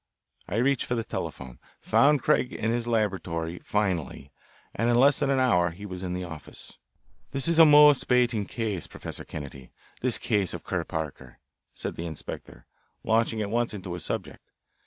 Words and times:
I 0.47 0.55
reached 0.55 0.85
for 0.87 0.95
the 0.95 1.03
telephone, 1.03 1.59
found 1.79 2.23
Craig 2.23 2.51
in 2.51 2.71
his 2.71 2.87
laboratory 2.87 3.59
finally, 3.59 4.31
and 4.73 4.89
in 4.89 4.95
less 4.95 5.19
than 5.19 5.29
an 5.29 5.39
hour 5.39 5.69
he 5.69 5.85
was 5.85 6.01
in 6.01 6.15
the 6.15 6.23
office. 6.23 6.79
"This 7.33 7.47
is 7.47 7.59
a 7.59 7.67
most 7.67 8.07
bating 8.07 8.45
case, 8.47 8.87
Professor 8.87 9.23
Kennedy, 9.23 9.69
this 10.01 10.17
case 10.17 10.55
of 10.55 10.63
Kerr 10.63 10.85
Parker," 10.85 11.37
said 11.75 11.97
the 11.97 12.07
inspector, 12.07 12.65
launching 13.03 13.43
at 13.43 13.51
once 13.51 13.75
into 13.75 13.93
his 13.93 14.03
subject. 14.03 14.49